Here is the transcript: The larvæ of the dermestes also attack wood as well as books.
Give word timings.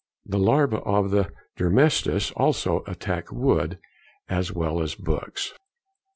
The 0.25 0.39
larvæ 0.39 0.81
of 0.83 1.11
the 1.11 1.29
dermestes 1.59 2.31
also 2.35 2.83
attack 2.87 3.31
wood 3.31 3.77
as 4.27 4.51
well 4.51 4.81
as 4.81 4.95
books. 4.95 5.53